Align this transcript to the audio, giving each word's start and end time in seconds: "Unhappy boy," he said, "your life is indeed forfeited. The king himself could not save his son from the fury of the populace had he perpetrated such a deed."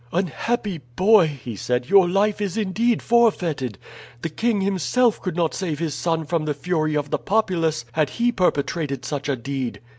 "Unhappy 0.11 0.79
boy," 0.95 1.27
he 1.27 1.55
said, 1.55 1.87
"your 1.87 2.09
life 2.09 2.41
is 2.41 2.57
indeed 2.57 3.03
forfeited. 3.03 3.77
The 4.23 4.29
king 4.29 4.61
himself 4.61 5.21
could 5.21 5.35
not 5.35 5.53
save 5.53 5.77
his 5.77 5.93
son 5.93 6.25
from 6.25 6.45
the 6.45 6.55
fury 6.55 6.97
of 6.97 7.11
the 7.11 7.19
populace 7.19 7.85
had 7.91 8.09
he 8.09 8.31
perpetrated 8.31 9.05
such 9.05 9.29
a 9.29 9.35
deed." 9.35 9.79